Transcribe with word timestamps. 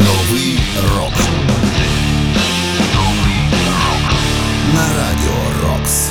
Новий 0.00 0.58
рок. 0.96 1.12
На 4.74 4.86
радіо 4.96 5.40
Рокс. 5.62 6.10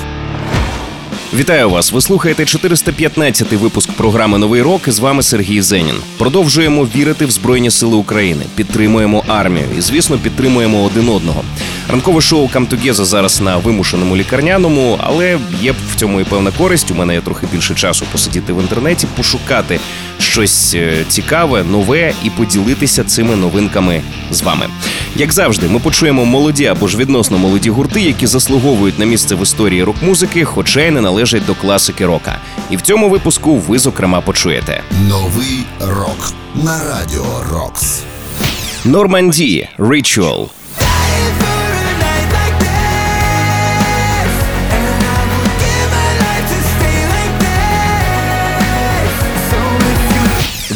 Вітаю 1.33 1.69
вас! 1.69 1.91
Ви 1.91 2.01
слухаєте 2.01 2.43
415-й 2.43 3.55
випуск 3.55 3.91
програми 3.91 4.37
Новий 4.37 4.61
рок. 4.61 4.89
З 4.89 4.99
вами 4.99 5.23
Сергій 5.23 5.61
Зенін. 5.61 5.95
Продовжуємо 6.17 6.87
вірити 6.95 7.25
в 7.25 7.31
Збройні 7.31 7.71
Сили 7.71 7.95
України, 7.95 8.45
підтримуємо 8.55 9.23
армію 9.27 9.65
і, 9.77 9.81
звісно, 9.81 10.17
підтримуємо 10.17 10.83
один 10.83 11.09
одного. 11.09 11.43
Ранкове 11.89 12.21
шоу 12.21 12.47
«Come 12.47 12.67
Together» 12.67 13.05
зараз 13.05 13.41
на 13.41 13.57
вимушеному 13.57 14.17
лікарняному, 14.17 14.99
але 15.03 15.39
є 15.61 15.71
в 15.71 15.95
цьому 15.95 16.21
і 16.21 16.23
певна 16.23 16.51
користь. 16.51 16.91
У 16.91 16.95
мене 16.95 17.13
є 17.13 17.21
трохи 17.21 17.47
більше 17.51 17.75
часу 17.75 18.05
посидіти 18.11 18.53
в 18.53 18.61
інтернеті, 18.61 19.07
пошукати 19.17 19.79
щось 20.19 20.73
е, 20.73 21.05
цікаве, 21.09 21.63
нове 21.63 22.13
і 22.23 22.29
поділитися 22.29 23.03
цими 23.03 23.35
новинками 23.35 24.01
з 24.31 24.41
вами. 24.41 24.65
Як 25.15 25.33
завжди, 25.33 25.67
ми 25.67 25.79
почуємо 25.79 26.25
молоді 26.25 26.65
або 26.65 26.87
ж 26.87 26.97
відносно 26.97 27.37
молоді 27.37 27.69
гурти, 27.69 28.01
які 28.01 28.27
заслуговують 28.27 28.99
на 28.99 29.05
місце 29.05 29.35
в 29.35 29.43
історії 29.43 29.83
рок-музики, 29.83 30.45
хоча 30.45 30.81
й 30.81 30.91
не 30.91 31.01
належать 31.01 31.45
до 31.45 31.55
класики 31.55 32.05
рока. 32.05 32.37
І 32.69 32.77
в 32.77 32.81
цьому 32.81 33.09
випуску 33.09 33.55
ви 33.55 33.79
зокрема 33.79 34.21
почуєте 34.21 34.83
Новий 35.09 35.65
рок. 35.81 36.33
На 36.55 36.79
радіо 36.83 37.43
Рокс. 37.51 38.01
Нормандії 38.85 39.69
Ritual, 39.77 40.47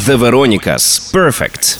The 0.06 0.18
Veronicas. 0.18 1.10
Perfect, 1.10 1.78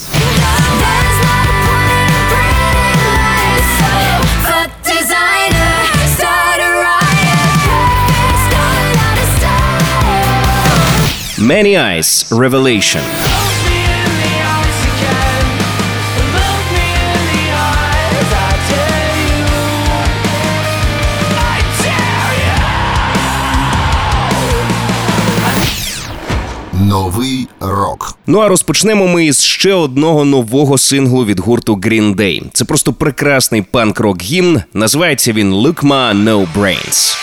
Many 11.38 11.76
Eyes 11.76 12.24
Revelation, 12.32 13.02
Новий 26.88 27.48
рок. 27.60 28.18
Ну 28.26 28.38
а 28.38 28.48
розпочнемо 28.48 29.08
ми 29.08 29.26
із 29.26 29.40
ще 29.40 29.74
одного 29.74 30.24
нового 30.24 30.78
синглу 30.78 31.24
від 31.24 31.40
гурту 31.40 31.76
Green 31.76 32.14
Day. 32.14 32.42
Це 32.52 32.64
просто 32.64 32.92
прекрасний 32.92 33.62
панк-рок 33.62 34.22
гімн. 34.22 34.62
Називається 34.74 35.32
він 35.32 35.54
Look 35.54 35.82
Ma 35.82 36.24
No 36.24 36.46
Brains. 36.56 37.16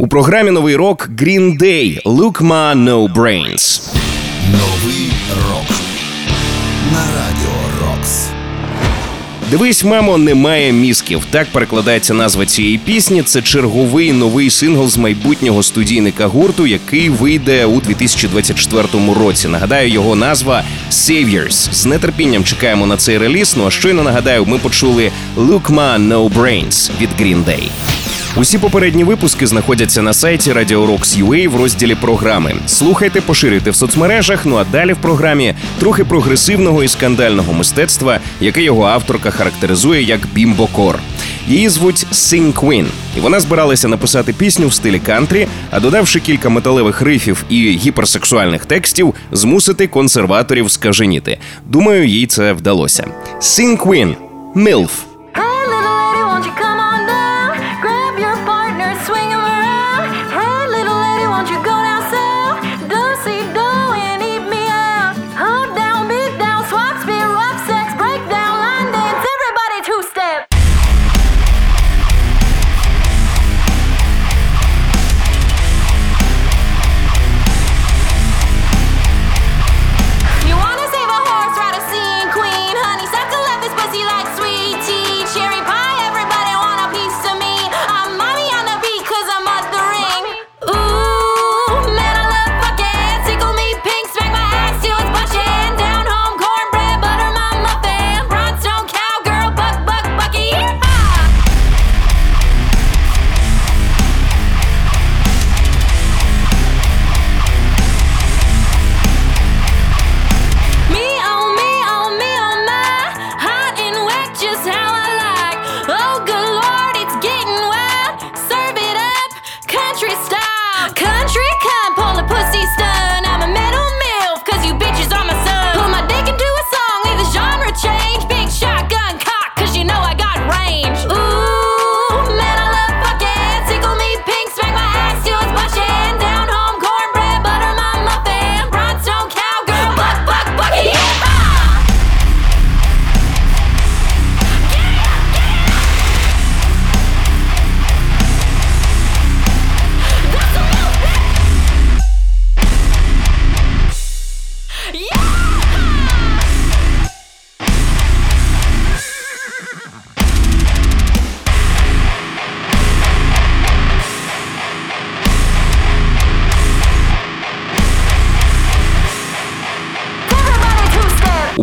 У 0.00 0.08
програмі 0.08 0.50
Новий 0.50 0.76
рок 0.76 1.08
Green 1.16 1.58
Day 1.58 2.02
Look 2.02 2.42
Ma 2.42 2.84
No 2.84 3.12
Brains. 3.14 3.80
Новий 4.52 5.10
рок. 5.48 5.66
На 6.92 7.00
радіо 7.00 7.86
Рокс. 7.88 8.28
Дивись, 9.50 9.84
мамо, 9.84 10.18
немає 10.18 10.72
мізків. 10.72 11.22
Так 11.30 11.46
перекладається 11.52 12.14
назва 12.14 12.46
цієї 12.46 12.78
пісні. 12.78 13.22
Це 13.22 13.42
черговий 13.42 14.12
новий 14.12 14.50
сингл 14.50 14.88
з 14.88 14.96
майбутнього 14.96 15.62
студійника 15.62 16.26
гурту, 16.26 16.66
який 16.66 17.10
вийде 17.10 17.66
у 17.66 17.80
2024 17.80 18.88
році. 19.20 19.48
Нагадаю, 19.48 19.88
його 19.88 20.16
назва 20.16 20.64
Saviors. 20.90 21.72
З 21.72 21.98
нетерпінням 21.98 22.44
чекаємо 22.44 22.86
на 22.86 22.96
цей 22.96 23.18
реліз. 23.18 23.54
Ну 23.58 23.66
а 23.66 23.70
щойно 23.70 24.02
нагадаю, 24.02 24.44
ми 24.46 24.58
почули 24.58 25.10
Look 25.36 25.74
Ma 25.74 26.08
No 26.08 26.30
Brains 26.34 26.90
від 27.00 27.10
Green 27.20 27.44
Day. 27.44 27.68
Усі 28.36 28.58
попередні 28.58 29.04
випуски 29.04 29.46
знаходяться 29.46 30.02
на 30.02 30.12
сайті 30.12 30.52
Radio 30.52 30.86
Rocks 30.86 31.24
UA 31.24 31.48
в 31.48 31.56
розділі 31.56 31.94
програми. 31.94 32.54
Слухайте, 32.66 33.20
поширюйте 33.20 33.70
в 33.70 33.76
соцмережах. 33.76 34.46
Ну 34.46 34.56
а 34.56 34.64
далі 34.64 34.92
в 34.92 34.96
програмі 34.96 35.54
трохи 35.78 36.04
прогресивного 36.04 36.84
і 36.84 36.88
скандального 36.88 37.52
мистецтва, 37.52 38.20
яке 38.40 38.62
його 38.62 38.84
авторка 38.84 39.30
характеризує 39.30 40.02
як 40.02 40.20
бімбокор. 40.34 40.98
Її 41.48 41.68
звуть 41.68 42.06
Sing 42.12 42.52
Queen, 42.52 42.86
і 43.16 43.20
вона 43.20 43.40
збиралася 43.40 43.88
написати 43.88 44.32
пісню 44.32 44.68
в 44.68 44.74
стилі 44.74 44.98
кантрі, 44.98 45.46
а 45.70 45.80
додавши 45.80 46.20
кілька 46.20 46.48
металевих 46.48 47.00
рифів 47.02 47.44
і 47.48 47.70
гіперсексуальних 47.70 48.66
текстів, 48.66 49.14
змусити 49.32 49.86
консерваторів 49.86 50.70
скаженіти. 50.70 51.38
Думаю, 51.66 52.06
їй 52.06 52.26
це 52.26 52.52
вдалося. 52.52 53.06
Sing 53.40 53.86
Queen– 53.86 54.14
MILF. 54.56 55.07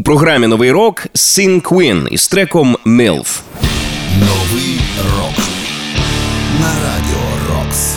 Програмі 0.05 0.47
новий 0.47 0.71
рок 0.71 1.07
Sin 1.13 1.61
Queen 1.61 2.07
із 2.07 2.27
треком 2.27 2.77
MILF. 2.85 3.39
Новий 4.19 4.79
рок 5.17 5.45
на 6.61 6.67
радіо 6.67 7.25
Рокс. 7.49 7.95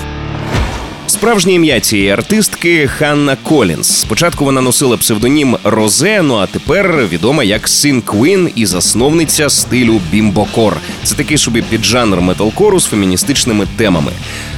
Справжнє 1.07 1.53
ім'я 1.53 1.81
цієї 1.81 2.11
артистки 2.11 2.87
Ханна 2.87 3.37
Колінс. 3.43 4.01
Спочатку 4.01 4.45
вона 4.45 4.61
носила 4.61 4.97
псевдонім 4.97 5.57
Розе, 5.65 6.23
ну 6.23 6.37
а 6.37 6.47
тепер 6.47 7.07
відома 7.13 7.45
як 7.45 7.69
Sin 7.69 8.03
Queen 8.03 8.51
і 8.55 8.67
засновниця 8.67 9.51
стилю 9.51 10.01
bimbocore. 10.11 10.77
Це 11.05 11.15
такий 11.15 11.39
собі 11.39 11.63
піджанр 11.63 12.21
металкору 12.21 12.81
з 12.81 12.87
феміністичними 12.87 13.67
темами. 13.77 14.13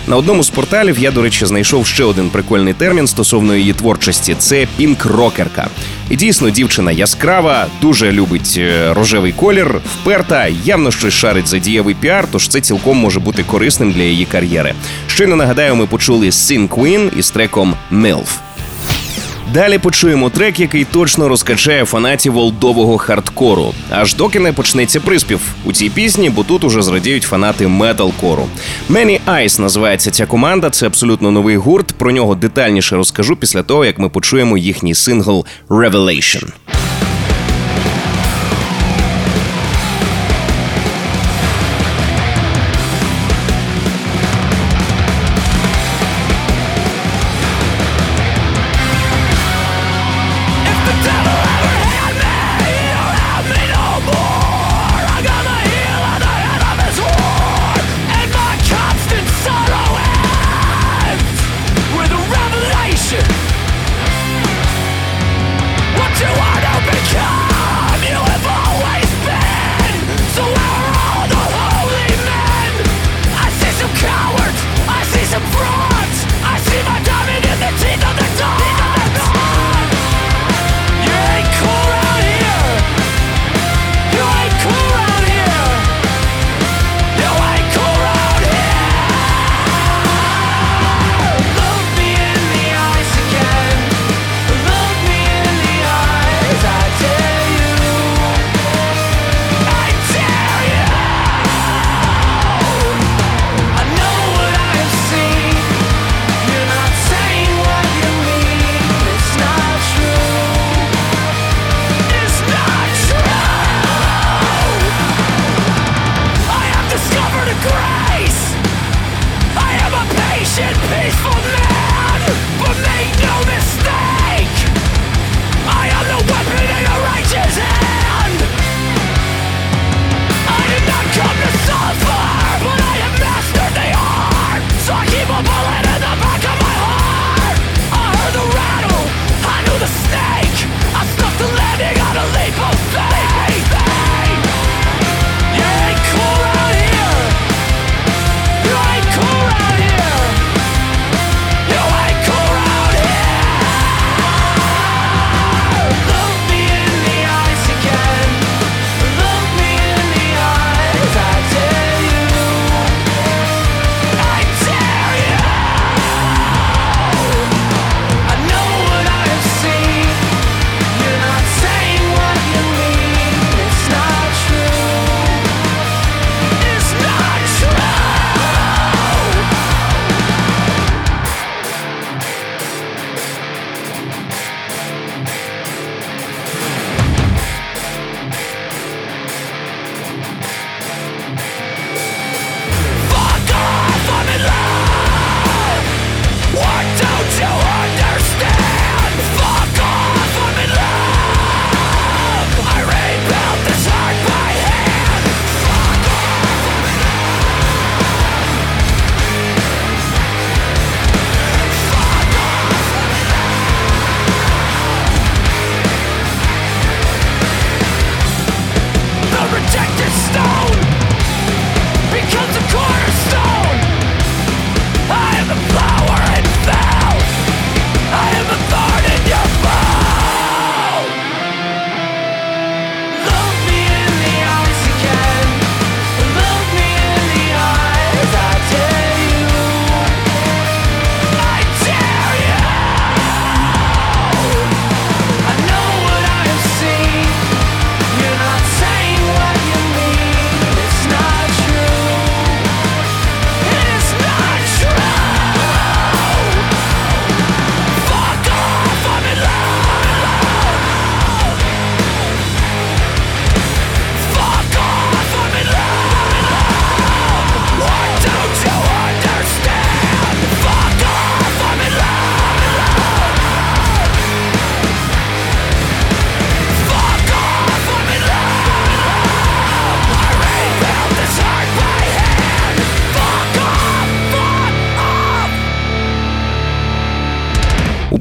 На 0.07 0.17
одному 0.17 0.45
з 0.45 0.51
порталів 0.51 0.99
я, 0.99 1.11
до 1.11 1.23
речі, 1.23 1.47
знайшов 1.47 1.87
ще 1.87 2.05
один 2.05 2.31
прикольний 2.31 2.75
термін 2.75 3.07
стосовно 3.07 3.57
її 3.57 3.73
творчості 3.73 4.35
це 4.39 4.67
пінк-рокерка. 4.79 5.67
І 6.11 6.17
дійсно, 6.17 6.51
дівчина 6.51 6.93
яскрава, 6.93 7.67
дуже 7.83 8.13
любить 8.13 8.55
е, 8.59 8.95
рожевий 8.95 9.33
колір, 9.33 9.81
вперта, 10.01 10.47
явно 10.65 10.91
щось 10.91 11.15
шарить 11.15 11.49
за 11.49 11.59
дієвий 11.59 11.95
піар, 11.95 12.29
тож 12.33 12.49
це 12.49 12.61
цілком 12.61 12.97
може 12.97 13.21
бути 13.21 13.43
корисним 13.43 13.93
для 13.93 14.03
її 14.03 14.25
кар'єри. 14.25 14.75
Щойно 15.07 15.37
нагадаю, 15.37 15.77
ми 15.77 15.87
почули 15.87 16.27
Sin 16.27 16.69
Queen 16.69 17.19
із 17.19 17.31
треком 17.31 17.75
MILF. 17.93 18.29
Далі 19.55 19.79
почуємо 19.79 20.31
трек, 20.31 20.61
який 20.61 20.85
точно 20.85 21.29
розкачає 21.29 21.85
фанатів 21.85 22.37
олдового 22.37 22.99
хардкору. 22.99 23.75
Аж 23.91 24.15
доки 24.15 24.41
не 24.41 24.53
почнеться 24.53 25.01
приспів 25.01 25.41
у 25.65 25.73
цій 25.73 25.91
пісні, 25.91 26.31
бо 26.31 26.45
тут 26.45 26.65
уже 26.65 26.83
зрадіють 26.83 27.23
фанати 27.23 27.69
металкору. 27.69 28.47
Many 28.91 29.21
Eyes 29.27 29.61
називається 29.61 30.11
ця 30.11 30.27
команда. 30.27 30.71
Це 30.71 30.87
абсолютно 30.87 31.31
новий 31.31 31.57
гурт. 31.57 31.93
Про 31.93 32.13
нього 32.13 32.35
детальніше 32.35 32.97
розкажу 32.97 33.37
після 33.37 33.63
того, 33.63 33.85
як 33.85 33.99
ми 33.99 34.09
почуємо 34.09 34.59
їхній 34.59 34.95
сингл 34.95 35.47
Revelation. 35.69 36.47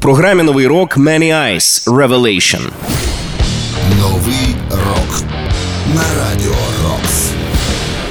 Програмі 0.00 0.42
новий 0.42 0.66
рок 0.66 0.96
Many 0.96 1.32
Eyes 1.32 1.84
Revelation. 1.84 2.60
Новий 3.98 4.56
рок 4.70 5.22
на 5.94 6.02
радіо 6.18 6.54
Рокс. 6.84 7.30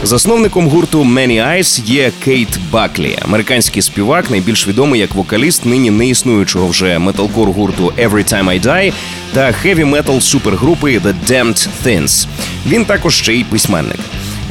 Засновником 0.04 0.68
гурту 0.68 1.04
Many 1.04 1.48
Eyes 1.48 1.86
є 1.86 2.12
Кейт 2.24 2.60
Баклі, 2.72 3.18
американський 3.22 3.82
співак, 3.82 4.30
найбільш 4.32 4.68
відомий 4.68 5.02
як 5.02 5.16
вокаліст 5.16 5.66
нині 5.66 5.92
неіснуючого 5.92 6.68
вже 6.68 7.00
металкор 7.00 7.52
гурту 7.52 7.94
Every 7.98 8.34
Time 8.34 8.46
I 8.46 8.66
Die 8.66 8.94
та 9.34 9.52
хеві 9.52 9.84
метал 9.86 10.22
супергрупи 10.22 10.98
The 10.98 11.14
Damned 11.30 11.68
Thins. 11.86 12.28
Він 12.68 12.86
також 12.86 13.16
ще 13.16 13.34
й 13.34 13.44
письменник. 13.44 14.00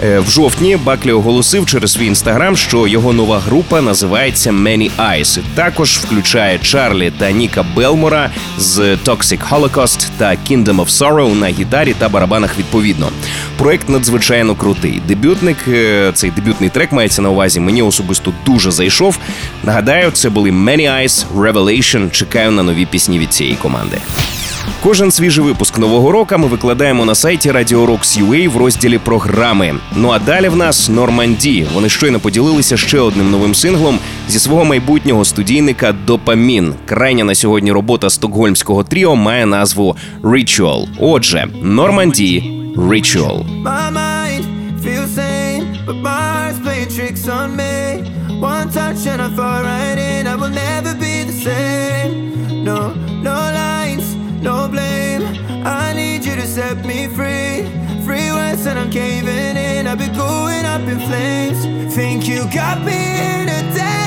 Е, 0.05 0.19
В 0.19 0.31
жовтні 0.31 0.76
Баклі 0.76 1.12
оголосив 1.12 1.67
через 1.67 1.93
свій 1.93 2.07
інстаграм, 2.07 2.57
що 2.57 2.87
його 2.87 3.12
нова 3.12 3.38
група 3.38 3.81
називається 3.81 4.50
Many 4.50 4.90
Eyes. 4.99 5.40
Також 5.55 5.99
включає 5.99 6.59
Чарлі 6.59 7.12
та 7.19 7.31
Ніка 7.31 7.64
Белмора 7.76 8.31
з 8.59 8.78
Toxic 8.78 9.49
Holocaust 9.50 10.09
та 10.19 10.31
Kingdom 10.31 10.76
of 10.76 10.88
Sorrow 10.88 11.35
на 11.35 11.47
гітарі 11.49 11.95
та 11.99 12.09
барабанах 12.09 12.59
відповідно. 12.59 13.09
Проект 13.57 13.88
надзвичайно 13.88 14.55
крутий. 14.55 15.02
Дебютник, 15.09 15.57
е, 15.69 16.11
цей 16.14 16.31
дебютний 16.31 16.71
трек 16.71 16.93
мається 16.93 17.23
на 17.23 17.31
увазі. 17.31 17.61
Мені 17.61 17.83
особисто 17.83 18.33
дуже 18.47 18.71
зайшов. 18.71 19.19
Нагадаю, 19.64 20.11
це 20.11 20.31
були 20.31 20.50
Many 20.50 21.02
Eyes 21.02 21.25
Revelation. 21.37 22.11
Чекаю 22.11 22.50
на 22.50 22.62
нові 22.62 22.87
пісні 22.87 23.19
від 23.19 23.33
цієї 23.33 23.57
команди. 23.57 23.99
Кожен 24.83 25.11
свіжий 25.11 25.45
випуск 25.45 25.79
нового 25.79 26.13
року 26.13 26.35
ми 26.39 26.47
викладаємо 26.47 27.05
на 27.05 27.15
сайті 27.15 27.51
Radio 27.51 27.87
Rocks 27.87 28.29
UA 28.29 28.49
в 28.49 28.57
розділі 28.57 28.99
програми. 28.99 29.75
Ну 29.97 30.11
а 30.11 30.19
далі 30.19 30.49
в 30.49 30.57
нас 30.57 30.89
Норманді. 30.89 31.67
Вони 31.75 31.89
щойно 31.89 32.21
поділилися 32.21 32.77
ще 32.77 33.01
одним 33.01 33.31
новим 33.31 33.55
синглом 33.55 33.99
зі 34.29 34.39
свого 34.39 34.65
майбутнього 34.65 35.25
студійника 35.25 35.95
Допамін. 36.07 36.75
Крайня 36.87 37.25
на 37.25 37.35
сьогодні 37.35 37.73
робота 37.73 38.11
стокгольмського 38.11 38.85
тріо 38.85 39.17
має 39.17 39.47
назву 39.47 39.97
Ritual. 40.23 40.87
Отже, 41.01 41.47
Норманді 41.63 42.53
Ritual. 42.77 43.45
One 48.41 48.71
touch 48.71 49.05
and 49.13 49.21
I 49.21 49.31
fall 49.39 49.63
right 49.65 49.99
in. 49.99 50.29
I 50.29 50.37
will 50.37 50.55
never 50.67 50.95
be 50.95 51.15
the 51.25 51.33
same. 51.33 52.11
No, 52.69 52.95
Caving 58.90 59.57
in. 59.57 59.87
I've 59.87 59.99
been 59.99 60.14
going 60.14 60.64
up 60.64 60.80
in 60.80 60.99
flames. 61.00 61.95
Think 61.95 62.26
you 62.26 62.45
got 62.52 62.83
me 62.83 62.92
in 62.92 63.49
a 63.49 63.61
deadlock, 63.75 63.98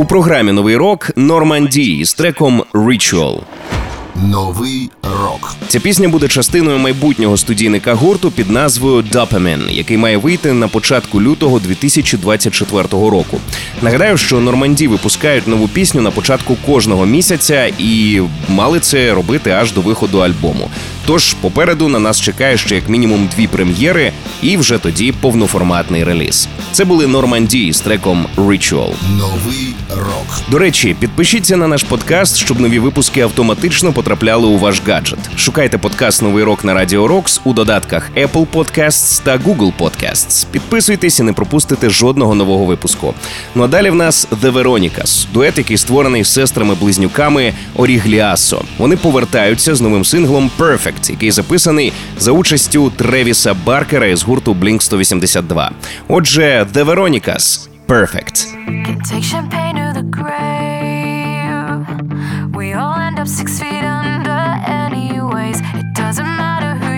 У 0.00 0.04
програмі 0.04 0.52
Новий 0.52 0.76
рок 0.76 1.10
Норманді 1.16 2.04
з 2.04 2.14
треком 2.14 2.64
Ritual. 2.72 3.40
Новий 4.16 4.90
рок 5.02 5.54
Ця 5.68 5.80
пісня 5.80 6.08
буде 6.08 6.28
частиною 6.28 6.78
майбутнього 6.78 7.36
студійника 7.36 7.94
гурту 7.94 8.30
під 8.30 8.50
назвою 8.50 9.02
Dopamine, 9.02 9.70
який 9.70 9.96
має 9.96 10.16
вийти 10.16 10.52
на 10.52 10.68
початку 10.68 11.22
лютого 11.22 11.58
2024 11.58 12.82
року. 12.90 13.40
Нагадаю, 13.82 14.16
що 14.16 14.40
Норманді 14.40 14.88
випускають 14.88 15.48
нову 15.48 15.68
пісню 15.68 16.00
на 16.02 16.10
початку 16.10 16.56
кожного 16.66 17.06
місяця 17.06 17.70
і 17.78 18.20
мали 18.48 18.80
це 18.80 19.14
робити 19.14 19.50
аж 19.50 19.72
до 19.72 19.80
виходу 19.80 20.18
альбому. 20.18 20.70
Тож 21.08 21.34
попереду 21.34 21.88
на 21.88 21.98
нас 21.98 22.20
чекає 22.20 22.56
ще 22.56 22.74
як 22.74 22.88
мінімум 22.88 23.28
дві 23.36 23.46
прем'єри, 23.46 24.12
і 24.42 24.56
вже 24.56 24.78
тоді 24.78 25.12
повноформатний 25.12 26.04
реліз. 26.04 26.48
Це 26.72 26.84
були 26.84 27.06
Норманді 27.06 27.72
з 27.72 27.80
треком 27.80 28.26
Ritual. 28.36 28.92
новий 29.18 29.74
рок. 29.96 30.26
До 30.50 30.58
речі, 30.58 30.96
підпишіться 31.00 31.56
на 31.56 31.68
наш 31.68 31.82
подкаст, 31.82 32.36
щоб 32.36 32.60
нові 32.60 32.78
випуски 32.78 33.20
автоматично 33.20 33.92
потрапляли 33.92 34.46
у 34.46 34.58
ваш 34.58 34.82
гаджет. 34.86 35.18
Шукайте 35.36 35.78
подкаст 35.78 36.22
Новий 36.22 36.44
рок 36.44 36.64
на 36.64 36.74
Радіо 36.74 37.08
Рокс 37.08 37.40
у 37.44 37.52
додатках 37.52 38.10
Apple 38.16 38.46
Podcasts 38.46 39.22
та 39.24 39.38
Google 39.38 39.72
Podcasts. 39.78 40.46
Підписуйтесь 40.50 41.20
і 41.20 41.22
не 41.22 41.32
пропустите 41.32 41.90
жодного 41.90 42.34
нового 42.34 42.64
випуску. 42.64 43.14
Ну 43.54 43.62
а 43.62 43.66
далі 43.66 43.90
в 43.90 43.94
нас 43.94 44.28
The 44.42 44.52
Veronicas, 44.52 45.26
дует, 45.32 45.58
який 45.58 45.76
створений 45.76 46.24
сестрами-близнюками 46.24 47.52
Орігліасо. 47.76 48.62
Вони 48.78 48.96
повертаються 48.96 49.74
з 49.74 49.80
новим 49.80 50.04
синглом 50.04 50.50
Perfect, 50.58 50.97
який 51.10 51.30
записаний 51.30 51.92
за 52.18 52.32
участю 52.32 52.90
Тревіса 52.90 53.54
Баркера 53.54 54.06
із 54.06 54.22
гурту 54.22 54.54
Blink 54.54 54.80
182. 54.80 55.70
Отже, 56.08 56.66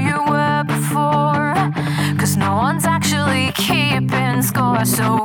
you 0.09 0.19
were 0.33 0.63
before, 0.75 1.55
cause 2.21 2.35
no 2.37 2.51
one's 2.67 2.87
actually 2.97 3.47
keeping. 3.67 4.21
All 5.01 5.20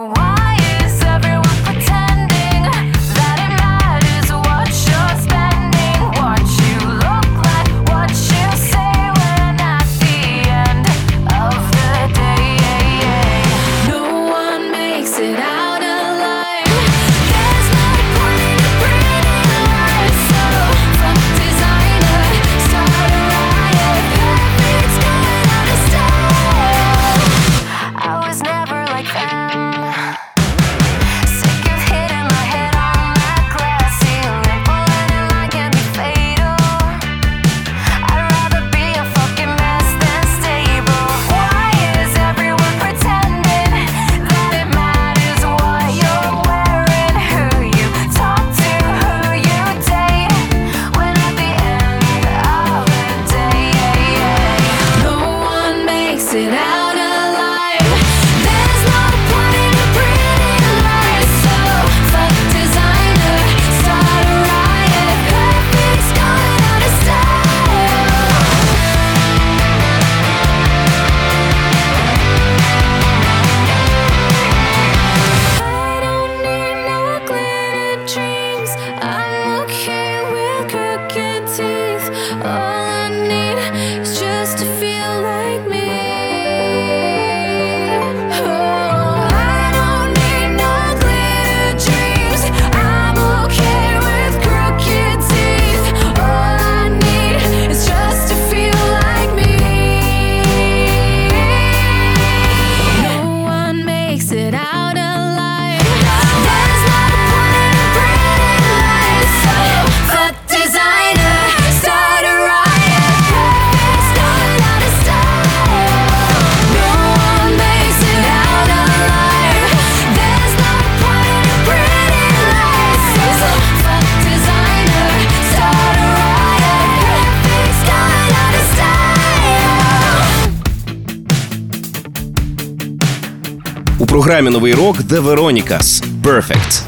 програмі 134.16 134.50
новий 134.50 134.74
рок 134.74 134.98
The 134.98 135.24
Veronicas 135.24 136.04
Perfect. 136.24 136.82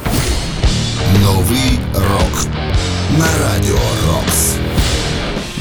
Новий 1.23 1.79
рок 1.93 2.47
на 3.19 3.25
радіо 3.43 3.79
Рокс. 4.07 4.53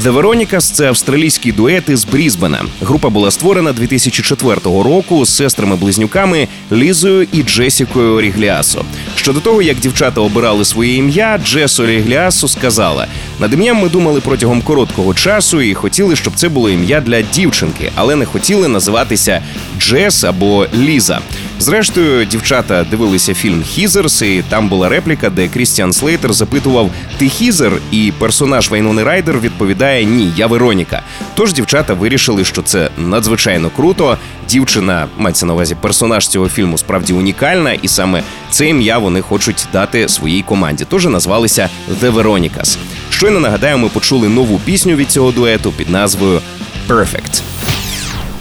The 0.02 0.12
Veronicas– 0.12 0.60
це 0.74 0.88
австралійський 0.88 1.52
дует 1.52 1.88
із 1.88 2.04
Брізбена. 2.04 2.64
Група 2.82 3.08
була 3.08 3.30
створена 3.30 3.72
2004 3.72 4.54
року 4.64 5.24
з 5.24 5.40
сестрами-близнюками 5.40 6.48
Лізою 6.72 7.26
і 7.32 7.42
Джесікою 7.42 8.14
Орігліасо. 8.14 8.84
Щодо 9.16 9.40
того, 9.40 9.62
як 9.62 9.76
дівчата 9.78 10.20
обирали 10.20 10.64
своє 10.64 10.94
ім'я, 10.94 11.40
Джес 11.44 11.80
Орігліасо 11.80 12.48
сказала: 12.48 13.06
над 13.40 13.52
ім'ям 13.52 13.76
ми 13.76 13.88
думали 13.88 14.20
протягом 14.20 14.62
короткого 14.62 15.14
часу 15.14 15.60
і 15.60 15.74
хотіли, 15.74 16.16
щоб 16.16 16.34
це 16.36 16.48
було 16.48 16.70
ім'я 16.70 17.00
для 17.00 17.22
дівчинки, 17.22 17.92
але 17.94 18.16
не 18.16 18.24
хотіли 18.24 18.68
називатися 18.68 19.42
Джес 19.78 20.24
або 20.24 20.66
Ліза. 20.74 21.20
Зрештою, 21.58 22.24
дівчата 22.24 22.84
дивилися 22.90 23.34
фільм 23.34 23.62
Heathers, 23.62 24.22
і 24.22 24.44
там 24.48 24.68
була 24.68 24.88
репліка, 24.88 25.30
де 25.30 25.48
Крістіан 25.48 25.92
Слейтер 25.92 26.32
запитував: 26.32 26.90
Ти 27.18 27.28
Хізер? 27.28 27.72
І 27.90 28.12
персонаж 28.18 28.70
Вайнони 28.70 29.04
Райдер 29.04 29.40
відповідає: 29.40 30.04
Ні, 30.04 30.32
я 30.36 30.46
Вероніка. 30.46 31.02
Тож 31.34 31.52
дівчата 31.52 31.94
вирішили, 31.94 32.44
що 32.44 32.62
це 32.62 32.90
надзвичайно 32.98 33.70
круто. 33.70 34.18
Дівчина 34.48 35.06
мається 35.18 35.46
на 35.46 35.52
увазі 35.54 35.76
персонаж 35.80 36.28
цього 36.28 36.48
фільму 36.48 36.78
справді 36.78 37.12
унікальна, 37.12 37.72
і 37.72 37.88
саме 37.88 38.22
це 38.50 38.68
ім'я 38.68 38.98
вони 38.98 39.20
хочуть 39.20 39.66
дати 39.72 40.08
своїй 40.08 40.42
команді. 40.42 40.86
Тож 40.88 41.06
назвалися 41.06 41.68
The 42.02 42.12
Veronicas. 42.12 42.76
Щойно 43.10 43.40
нагадаю, 43.40 43.78
ми 43.78 43.88
почули 43.88 44.28
нову 44.28 44.60
пісню 44.64 44.96
від 44.96 45.10
цього 45.10 45.32
дуету 45.32 45.72
під 45.72 45.90
назвою 45.90 46.40
Perfect. 46.88 47.42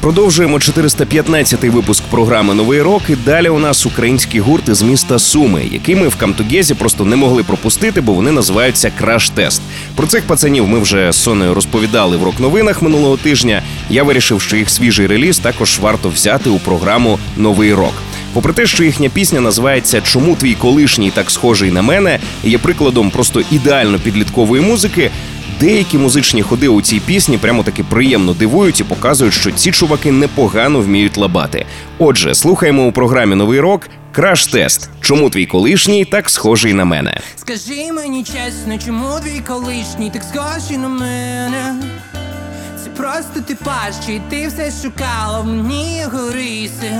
Продовжуємо 0.05 0.57
415-й 0.57 1.69
випуск 1.69 2.03
програми 2.03 2.53
Новий 2.53 2.81
рок. 2.81 3.01
І 3.09 3.15
далі 3.15 3.49
у 3.49 3.59
нас 3.59 3.85
українські 3.85 4.39
гурти 4.39 4.73
з 4.73 4.81
міста 4.81 5.19
Суми, 5.19 5.63
які 5.71 5.95
ми 5.95 6.07
в 6.07 6.15
Камтугезі 6.15 6.73
просто 6.73 7.05
не 7.05 7.15
могли 7.15 7.43
пропустити, 7.43 8.01
бо 8.01 8.13
вони 8.13 8.31
називаються 8.31 8.91
Краш 8.99 9.29
Тест. 9.29 9.61
Про 9.95 10.07
цих 10.07 10.23
пацанів 10.23 10.67
ми 10.67 10.79
вже 10.79 11.11
з 11.11 11.15
Сонею 11.15 11.53
розповідали 11.53 12.17
в 12.17 12.23
рок-новинах 12.23 12.81
минулого 12.81 13.17
тижня. 13.17 13.63
Я 13.89 14.03
вирішив, 14.03 14.41
що 14.41 14.57
їх 14.57 14.69
свіжий 14.69 15.07
реліз 15.07 15.39
також 15.39 15.79
варто 15.79 16.09
взяти 16.09 16.49
у 16.49 16.59
програму 16.59 17.19
Новий 17.37 17.73
рок. 17.73 17.93
Попри 18.33 18.53
те, 18.53 18.65
що 18.65 18.83
їхня 18.83 19.09
пісня 19.09 19.41
називається 19.41 20.01
Чому 20.01 20.35
твій 20.35 20.53
колишній 20.55 21.11
так 21.11 21.31
схожий 21.31 21.71
на 21.71 21.81
мене 21.81 22.19
є 22.43 22.57
прикладом 22.57 23.11
просто 23.11 23.41
ідеально 23.51 23.99
підліткової 23.99 24.61
музики. 24.61 25.11
Деякі 25.59 25.97
музичні 25.97 26.41
ходи 26.41 26.67
у 26.67 26.81
цій 26.81 26.99
пісні 26.99 27.37
прямо 27.37 27.63
таки 27.63 27.83
приємно 27.83 28.33
дивують 28.33 28.79
і 28.79 28.83
показують, 28.83 29.33
що 29.33 29.51
ці 29.51 29.71
чуваки 29.71 30.11
непогано 30.11 30.79
вміють 30.79 31.17
лабати. 31.17 31.65
Отже, 31.99 32.35
слухаємо 32.35 32.87
у 32.87 32.91
програмі 32.91 33.35
Новий 33.35 33.59
рок 33.59 33.89
Краш-тест. 34.15 34.89
Чому 35.01 35.29
твій 35.29 35.45
колишній 35.45 36.05
так 36.05 36.29
схожий 36.29 36.73
на 36.73 36.85
мене? 36.85 37.19
Скажи 37.35 37.91
мені 37.93 38.23
чесно, 38.23 38.77
чому 38.85 39.19
твій 39.23 39.39
колишній 39.47 40.09
так 40.09 40.23
схожий 40.23 40.77
на 40.77 40.87
мене? 40.87 41.75
Це 42.83 42.89
просто 42.89 43.41
типаж, 43.41 43.93
чи 44.05 44.21
ти 44.29 44.47
все 44.47 44.71
шукала 44.83 45.39
в 45.39 45.47
мені 45.47 45.99
його 45.99 46.31
риси? 46.31 46.91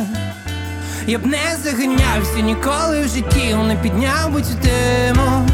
Я 1.08 1.20
б 1.20 1.26
не 1.26 1.58
заганявся 1.64 2.40
ніколи 2.44 3.02
в 3.02 3.08
житті, 3.08 3.56
не 3.68 3.76
підняв 3.76 4.32
би 4.34 4.42
цю 4.42 4.54
тему. 4.64 5.48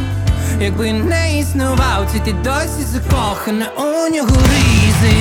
Якби 0.62 0.94
не 0.94 1.40
існував, 1.40 2.08
це 2.14 2.20
ти 2.20 2.34
досі 2.34 2.84
закохана 2.92 3.66
у 3.78 4.14
нього 4.14 4.30
ризи. 4.30 5.16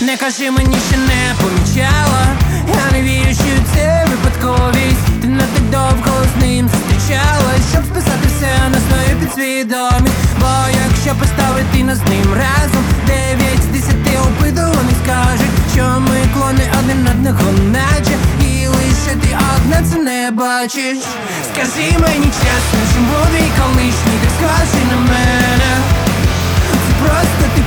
Не 0.00 0.16
кажи 0.16 0.50
мені, 0.50 0.76
що 0.90 0.98
не 0.98 1.34
помічала. 1.42 2.26
Я 2.68 2.92
не 2.92 3.02
вірю, 3.02 3.34
що 3.34 3.74
це 3.74 4.06
випадковість. 4.10 5.20
Ти 5.20 5.28
не 5.28 5.38
так 5.38 5.70
довго 5.70 6.22
з 6.38 6.42
ним 6.42 6.68
зустрічалась 6.68 7.70
Щоб 7.72 7.84
списати 7.84 8.28
все 8.36 8.68
на 8.68 8.78
свою 8.78 9.20
підсвідомість. 9.20 10.14
Бо 10.40 10.46
якщо 10.84 11.14
поставити 11.20 11.84
нас 11.84 11.98
з 11.98 12.02
ним 12.10 12.34
разом 12.34 12.84
Дев'ять 13.06 13.62
з 13.62 13.66
десяти 14.44 14.60
опитуваних 14.60 14.96
скажуть 15.04 15.72
Що 15.74 16.00
ми 16.00 16.16
клони 16.34 16.70
один 16.78 17.08
одного 17.08 17.52
наче 17.52 18.16
І 18.40 18.66
лише 18.66 19.16
ти 19.22 19.36
одна 19.56 19.82
це 19.90 19.96
не 19.96 20.30
бачиш. 20.30 20.98
Скажи 21.52 21.98
мені 21.98 22.24
чесно, 22.24 22.78
чому 22.94 23.26
твій 23.30 23.50
колишній 23.58 24.18
так 24.22 24.30
схожий 24.36 24.84
на 24.90 24.96
мене? 24.96 25.76
Просто 27.00 27.44
ти 27.56 27.62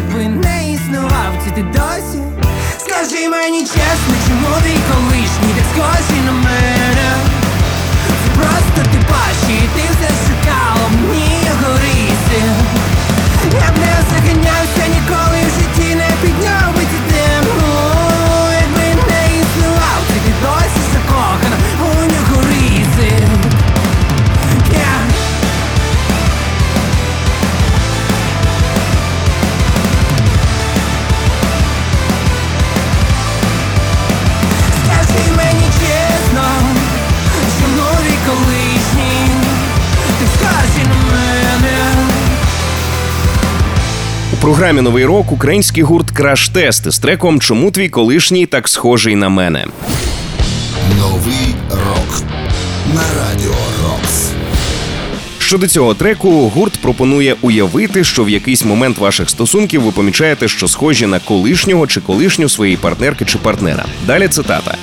Якби 0.00 0.28
не 0.28 0.72
існував 0.72 1.32
чи 1.44 1.50
ти 1.50 1.62
досі? 1.62 2.18
Скажи 2.78 3.28
мені 3.28 3.60
чесно, 3.60 4.14
чому 4.28 4.56
ти 4.62 4.74
колишній 4.92 5.54
так 5.56 5.64
схожий 5.72 6.20
на 6.26 6.32
мене? 6.32 7.16
Це 8.06 8.40
просто 8.40 8.69
програмі 44.60 44.80
Новий 44.80 45.04
рок 45.04 45.32
український 45.32 45.82
гурт 45.82 46.10
Краш 46.10 46.48
Тест 46.48 46.90
з 46.90 46.98
треком 46.98 47.40
Чому 47.40 47.70
твій 47.70 47.88
колишній 47.88 48.46
так 48.46 48.68
схожий 48.68 49.16
на 49.16 49.28
мене. 49.28 49.66
Новий 50.98 51.54
рок 51.70 52.22
на 52.94 53.00
радіо 53.00 53.54
Рокс. 53.84 54.30
Щодо 55.38 55.68
цього 55.68 55.94
треку, 55.94 56.48
гурт 56.48 56.78
пропонує 56.82 57.36
уявити, 57.40 58.04
що 58.04 58.24
в 58.24 58.30
якийсь 58.30 58.64
момент 58.64 58.98
ваших 58.98 59.30
стосунків 59.30 59.82
ви 59.82 59.92
помічаєте, 59.92 60.48
що 60.48 60.68
схожі 60.68 61.06
на 61.06 61.18
колишнього 61.18 61.86
чи 61.86 62.00
колишню 62.00 62.48
своєї 62.48 62.76
партнерки 62.76 63.24
чи 63.24 63.38
партнера. 63.38 63.84
Далі 64.06 64.28
цитата. 64.28 64.76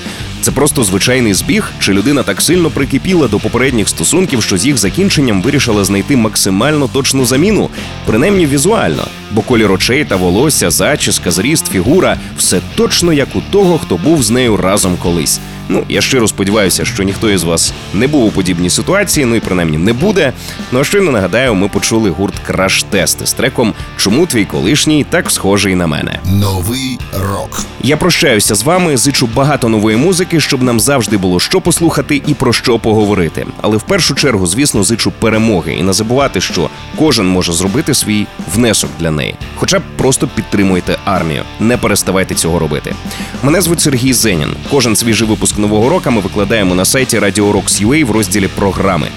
Це 0.48 0.54
просто 0.54 0.84
звичайний 0.84 1.34
збіг, 1.34 1.72
чи 1.80 1.94
людина 1.94 2.24
так 2.24 2.42
сильно 2.42 2.70
прикипіла 2.70 3.28
до 3.28 3.40
попередніх 3.40 3.90
стосунків, 3.90 4.44
що 4.44 4.58
з 4.58 4.66
їх 4.66 4.78
закінченням 4.78 5.42
вирішила 5.42 5.84
знайти 5.84 6.18
максимально 6.18 6.88
точну 6.88 7.26
заміну, 7.26 7.70
принаймні 8.06 8.46
візуально, 8.46 9.08
бо 9.32 9.42
колір 9.42 9.72
очей 9.72 10.06
та 10.06 10.16
волосся, 10.16 10.70
зачіска, 10.70 11.32
зріст, 11.32 11.68
фігура 11.72 12.18
все 12.38 12.62
точно 12.76 13.14
як 13.14 13.36
у 13.36 13.42
того, 13.52 13.78
хто 13.78 13.98
був 13.98 14.24
з 14.24 14.30
нею 14.30 14.58
разом 14.58 14.98
колись. 15.04 15.40
Ну, 15.70 15.84
я 15.90 16.02
щиро 16.02 16.28
сподіваюся, 16.28 16.86
що 16.86 17.04
ніхто 17.04 17.30
із 17.30 17.44
вас 17.44 17.74
не 17.94 18.08
був 18.08 18.26
у 18.26 18.32
подібній 18.32 18.70
ситуації, 18.70 19.26
ну 19.26 19.36
і 19.36 19.40
принаймні 19.40 19.78
не 19.78 19.94
буде. 19.94 20.34
Ну 20.72 20.80
а 20.80 20.84
щойно 20.84 21.12
нагадаю, 21.12 21.56
ми 21.56 21.68
почули 21.68 22.10
гурт 22.10 22.40
Краш 22.40 22.84
Тест 22.84 23.28
з 23.28 23.34
треком 23.34 23.74
Чому 23.98 24.26
твій 24.26 24.46
колишній 24.46 25.06
так 25.10 25.32
схожий 25.32 25.76
на 25.76 25.88
мене. 25.88 26.20
Новий 26.26 27.00
рок. 27.14 27.62
Я 27.82 27.98
прощаюся 27.98 28.56
з 28.56 28.64
вами, 28.64 28.98
зичу 28.98 29.30
багато 29.36 29.70
нової 29.70 29.98
музики, 29.98 30.40
щоб 30.40 30.64
нам 30.64 30.80
завжди 30.80 31.18
було 31.18 31.40
що 31.40 31.62
послухати 31.62 32.22
і 32.28 32.34
про 32.34 32.54
що 32.54 32.80
поговорити. 32.80 33.46
Але 33.62 33.78
в 33.78 33.82
першу 33.82 34.16
чергу, 34.16 34.48
звісно, 34.48 34.84
зичу 34.84 35.12
перемоги 35.20 35.74
і 35.74 35.84
не 35.84 35.94
забувати, 35.94 36.42
що 36.42 36.70
кожен 36.96 37.28
може 37.28 37.54
зробити 37.54 37.94
свій 37.94 38.28
внесок 38.56 38.90
для 39.00 39.12
неї. 39.12 39.36
Хоча 39.56 39.80
б 39.80 39.82
просто 39.98 40.28
підтримуйте 40.28 40.98
армію, 41.06 41.44
не 41.60 41.78
переставайте 41.78 42.36
цього 42.36 42.60
робити. 42.60 42.96
Мене 43.44 43.62
звуть 43.62 43.82
Сергій 43.82 44.14
Зенін. 44.14 44.50
Кожен 44.72 44.96
свіжий 44.96 45.28
випуск 45.28 45.57
нового 45.58 45.90
року 45.90 46.12
ми 46.12 46.22
викладаємо 46.22 46.76
на 46.76 46.86
сайті 46.86 47.20
Radio 47.20 47.52
Rocks 47.52 47.86
UA 47.86 48.06
в 48.06 48.12
розділі 48.12 48.48
програми. 48.48 49.08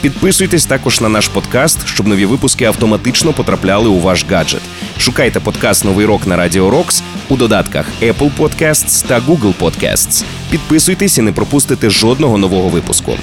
Підписуйтесь 0.00 0.66
також 0.66 1.00
на 1.00 1.08
наш 1.08 1.28
подкаст, 1.28 1.86
щоб 1.86 2.06
нові 2.06 2.26
випуски 2.26 2.64
автоматично 2.64 3.32
потрапляли 3.32 3.88
у 3.88 3.98
ваш 4.00 4.26
гаджет. 4.30 4.60
Шукайте 4.98 5.40
подкаст 5.40 5.84
Новий 5.84 6.06
рок 6.06 6.26
на 6.26 6.36
Radio 6.36 6.70
Rocks 6.70 7.02
у 7.28 7.36
додатках 7.36 7.86
Apple 8.02 8.30
Podcasts 8.38 9.06
та 9.06 9.20
Google 9.20 9.54
Podcasts. 9.60 10.24
Підписуйтесь 10.50 11.18
і 11.18 11.22
не 11.22 11.32
пропустите 11.32 11.90
жодного 11.90 12.38
нового 12.38 12.68
випуску. 12.68 13.16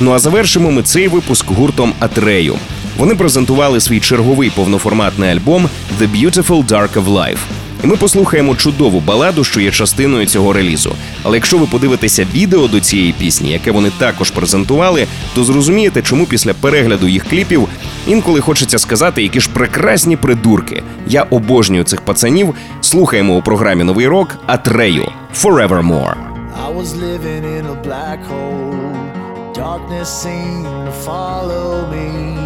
Ну 0.00 0.12
а 0.12 0.18
завершимо 0.18 0.70
ми 0.70 0.82
цей 0.82 1.08
випуск 1.08 1.46
гуртом 1.46 1.92
Атрею. 1.98 2.56
Вони 2.96 3.14
презентували 3.14 3.80
свій 3.80 4.00
черговий 4.00 4.50
повноформатний 4.50 5.30
альбом 5.30 5.68
The 6.00 6.08
Beautiful 6.10 6.66
Dark 6.66 6.92
of 6.92 7.04
Life. 7.04 7.38
І 7.84 7.86
ми 7.86 7.96
послухаємо 7.96 8.56
чудову 8.56 9.00
баладу, 9.00 9.44
що 9.44 9.60
є 9.60 9.70
частиною 9.70 10.26
цього 10.26 10.52
релізу. 10.52 10.92
Але 11.22 11.36
якщо 11.36 11.58
ви 11.58 11.66
подивитеся 11.66 12.26
відео 12.34 12.68
до 12.68 12.80
цієї 12.80 13.12
пісні, 13.12 13.50
яке 13.50 13.70
вони 13.70 13.90
також 13.98 14.30
презентували, 14.30 15.06
то 15.34 15.44
зрозумієте, 15.44 16.02
чому 16.02 16.26
після 16.26 16.54
перегляду 16.54 17.08
їх 17.08 17.24
кліпів 17.24 17.68
інколи 18.06 18.40
хочеться 18.40 18.78
сказати, 18.78 19.22
які 19.22 19.40
ж 19.40 19.50
прекрасні 19.52 20.16
придурки. 20.16 20.82
Я 21.06 21.22
обожнюю 21.22 21.84
цих 21.84 22.00
пацанів. 22.00 22.54
Слухаємо 22.80 23.36
у 23.36 23.42
програмі 23.42 23.84
Новий 23.84 24.06
рок 24.06 24.38
Атрею 24.46 25.12
Forevermore. 25.42 26.14
I 26.66 26.70
was 26.78 26.94
living 26.94 27.44
in 27.58 27.64
a 27.66 27.76
black 27.86 28.20
hole. 28.30 28.96
Darkness 29.54 30.08
seemed 30.24 30.64
to 30.86 30.92
follow 31.06 31.86
me. 31.92 32.45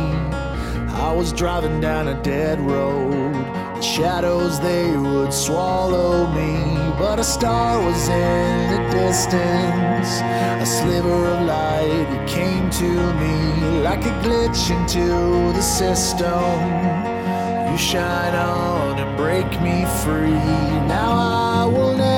Was 1.21 1.35
driving 1.35 1.83
down 1.83 2.09
a 2.09 2.15
dead 2.23 2.59
road. 2.63 3.35
The 3.77 3.83
shadows 3.83 4.59
they 4.59 4.97
would 4.97 5.35
swallow 5.35 6.27
me. 6.29 6.55
But 6.99 7.19
a 7.19 7.25
star 7.25 7.79
was 7.79 8.09
in 8.09 8.71
the 8.73 8.81
distance. 8.91 10.09
A 10.63 10.65
sliver 10.65 11.29
of 11.29 11.47
light 11.47 12.07
it 12.17 12.27
came 12.27 12.71
to 12.71 12.91
me 13.21 13.81
like 13.83 14.07
a 14.07 14.15
glitch 14.25 14.71
into 14.75 15.53
the 15.53 15.61
system. 15.61 16.55
You 17.71 17.77
shine 17.77 18.35
on 18.35 18.99
and 18.99 19.15
break 19.19 19.51
me 19.61 19.85
free. 20.03 20.49
Now 20.89 21.13
I 21.13 21.67
will 21.67 21.97
never 21.99 22.10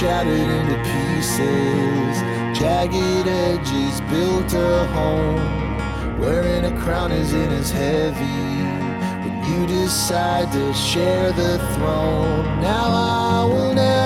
shattered 0.00 0.32
into 0.32 0.76
pieces. 0.92 2.16
Jagged 2.58 3.28
edges 3.28 4.00
built 4.08 4.50
a 4.54 4.86
home. 4.94 6.18
Wearing 6.18 6.64
a 6.64 6.80
crown 6.80 7.12
isn't 7.12 7.52
as 7.60 7.70
heavy. 7.70 8.40
When 9.22 9.44
you 9.44 9.66
decide 9.66 10.50
to 10.52 10.72
share 10.72 11.32
the 11.32 11.58
throne, 11.74 12.62
now 12.62 12.88
I 12.88 13.44
will 13.44 13.74
never 13.74 13.99